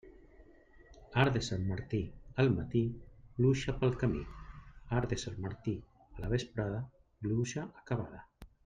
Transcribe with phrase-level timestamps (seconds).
[1.23, 1.99] Arc de Sant Martí
[2.43, 2.81] al matí,
[3.37, 4.25] pluja pel camí;
[5.01, 5.75] arc de Sant Martí
[6.09, 6.85] a la vesprada,
[7.27, 8.29] pluja acabada.